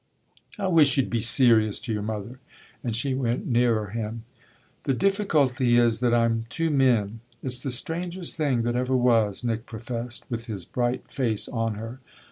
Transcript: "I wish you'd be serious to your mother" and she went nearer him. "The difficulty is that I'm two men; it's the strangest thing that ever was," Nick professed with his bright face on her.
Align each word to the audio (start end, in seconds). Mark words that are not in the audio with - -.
"I 0.57 0.65
wish 0.67 0.97
you'd 0.97 1.11
be 1.11 1.19
serious 1.19 1.79
to 1.81 1.93
your 1.93 2.01
mother" 2.01 2.39
and 2.83 2.95
she 2.95 3.13
went 3.13 3.45
nearer 3.45 3.89
him. 3.91 4.23
"The 4.85 4.95
difficulty 4.95 5.77
is 5.77 5.99
that 5.99 6.11
I'm 6.11 6.47
two 6.49 6.71
men; 6.71 7.19
it's 7.43 7.61
the 7.61 7.69
strangest 7.69 8.35
thing 8.35 8.63
that 8.63 8.75
ever 8.75 8.97
was," 8.97 9.43
Nick 9.43 9.67
professed 9.67 10.25
with 10.27 10.47
his 10.47 10.65
bright 10.65 11.11
face 11.11 11.47
on 11.47 11.75
her. 11.75 11.99